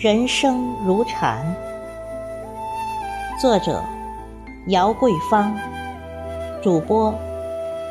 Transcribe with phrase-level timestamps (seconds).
[0.00, 1.44] 人生如禅。
[3.42, 3.82] 作者：
[4.68, 5.52] 姚桂芳，
[6.62, 7.12] 主播：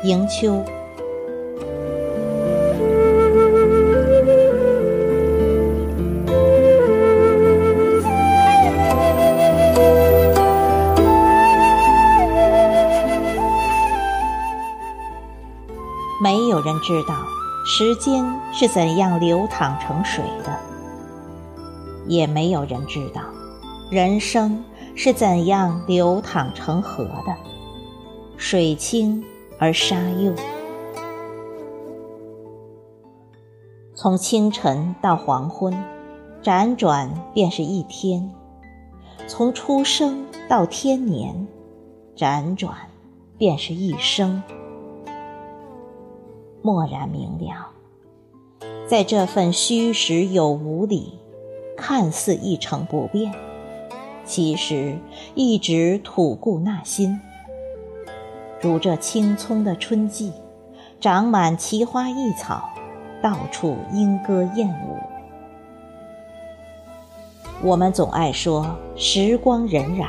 [0.04, 0.64] 迎秋。
[16.22, 17.14] 没有人知道
[17.66, 20.58] 时间是怎样流淌成水的，
[22.08, 23.22] 也没有人知道
[23.90, 27.36] 人生是怎样流淌成河的，
[28.36, 29.22] 水清
[29.58, 30.34] 而沙幼。
[33.94, 35.72] 从清晨到黄昏，
[36.42, 38.30] 辗转便是一天；
[39.26, 41.46] 从出生到天年，
[42.16, 42.74] 辗转
[43.36, 44.42] 便是一生。
[46.62, 47.68] 蓦然明了，
[48.86, 51.18] 在这份虚实有无里，
[51.78, 53.32] 看似一成不变，
[54.24, 54.98] 其实
[55.36, 57.18] 一直吐故纳新。
[58.60, 60.32] 如这青葱的春季，
[61.00, 62.68] 长满奇花异草，
[63.22, 64.98] 到处莺歌燕舞。
[67.62, 70.06] 我们总爱说时光荏苒，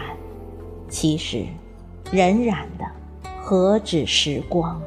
[0.89, 1.45] 其实
[2.11, 2.85] 荏苒的
[3.39, 4.81] 何止时光？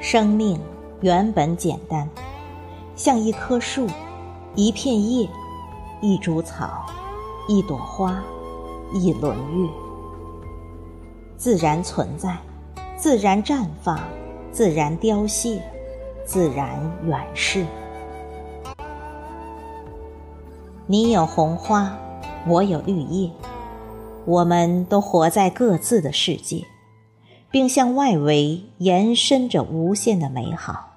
[0.00, 0.58] 生命
[1.02, 2.08] 原本简单，
[3.02, 3.86] 像一棵树、
[4.54, 5.26] 一片叶、
[6.02, 6.84] 一株草、
[7.48, 8.22] 一朵花、
[8.92, 9.70] 一轮月，
[11.38, 12.36] 自然存在，
[12.98, 13.98] 自然绽放，
[14.52, 15.62] 自然凋谢，
[16.26, 17.64] 自然远逝。
[20.86, 21.96] 你有红花，
[22.46, 23.30] 我有绿叶，
[24.26, 26.66] 我们都活在各自的世界。
[27.50, 30.89] 并向外围延伸着无限的美好，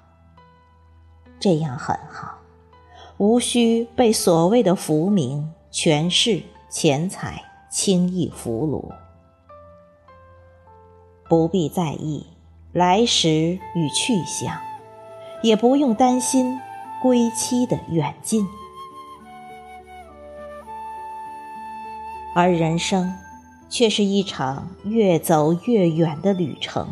[1.40, 2.38] 这样很好，
[3.18, 8.92] 无需被所谓的浮名、权势、钱财轻易俘虏，
[11.28, 12.26] 不必在意
[12.72, 14.58] 来时与去向，
[15.42, 16.58] 也不用担心
[17.02, 18.46] 归期的远近，
[22.34, 23.14] 而人生。
[23.70, 26.86] 却是一场越走越远的旅程。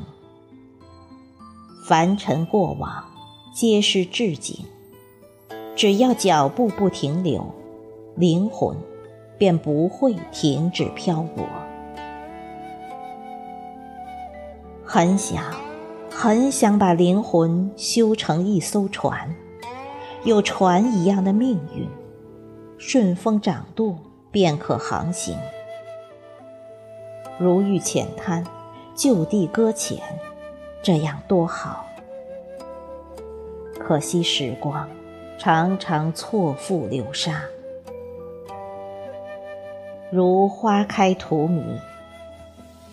[1.86, 3.04] 凡尘过往，
[3.52, 4.64] 皆是置景。
[5.74, 7.44] 只要脚步不停留，
[8.14, 8.76] 灵魂
[9.38, 11.44] 便不会停止漂泊。
[14.84, 15.42] 很想，
[16.10, 19.34] 很想把灵魂修成一艘船，
[20.24, 21.88] 有船一样的命运，
[22.76, 23.98] 顺风掌舵
[24.30, 25.36] 便可航行。
[27.38, 28.44] 如遇浅滩，
[28.94, 29.98] 就地搁浅，
[30.82, 31.86] 这样多好。
[33.84, 34.88] 可惜时光
[35.36, 37.42] 常常错付流沙，
[40.10, 41.62] 如花开荼蘼。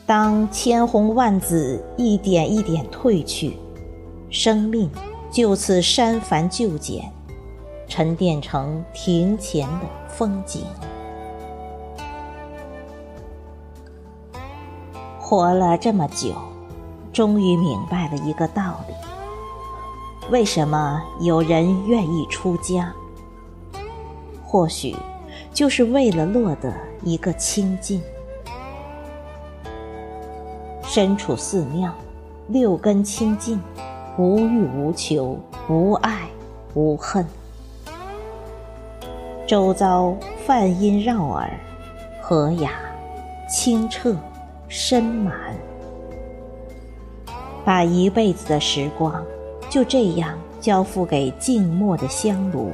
[0.07, 3.55] 当千红万紫一点一点褪去，
[4.31, 4.89] 生命
[5.31, 7.03] 就此删繁就简，
[7.87, 10.63] 沉淀成庭前的风景。
[15.19, 16.33] 活了这么久，
[17.13, 18.95] 终于明白了一个道理：
[20.31, 22.93] 为什么有人愿意出家？
[24.43, 24.95] 或许
[25.51, 26.71] 就是为了落得
[27.03, 28.01] 一个清净。
[30.83, 31.91] 身处寺庙，
[32.47, 33.59] 六根清净，
[34.17, 36.27] 无欲无求，无爱
[36.75, 37.25] 无恨，
[39.47, 40.15] 周遭
[40.45, 41.49] 梵音绕耳，
[42.21, 42.71] 和雅
[43.49, 44.15] 清澈。
[44.67, 45.33] 深满，
[47.65, 49.25] 把一辈子的时光
[49.69, 52.71] 就这样交付给静默的香炉，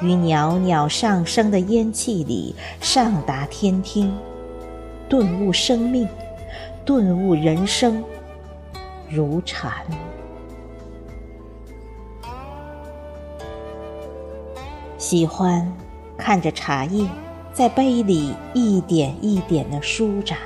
[0.00, 4.12] 于袅袅上升的烟气里上达天听，
[5.08, 6.08] 顿悟生命，
[6.84, 8.02] 顿悟人生，
[9.10, 9.72] 如禅。
[14.96, 15.70] 喜欢
[16.16, 17.06] 看着茶叶
[17.52, 20.38] 在杯里一点一点的舒展。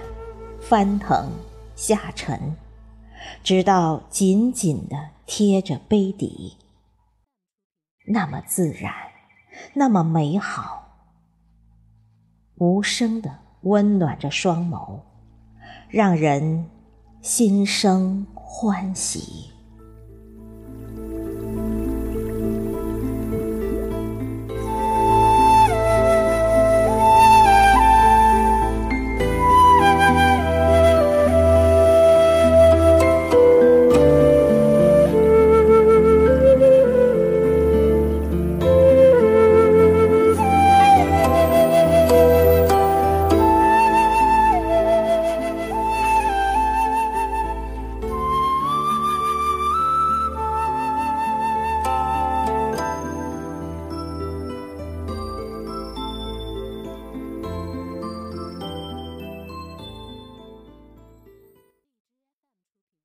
[0.61, 1.31] 翻腾
[1.77, 2.39] 下沉，
[3.43, 6.57] 直到紧紧地贴着杯底，
[8.07, 8.93] 那么自然，
[9.75, 10.89] 那么美好，
[12.57, 15.01] 无声地温暖着双眸，
[15.89, 16.71] 让人
[17.21, 19.51] 心生欢喜。